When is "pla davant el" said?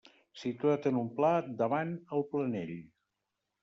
1.21-2.29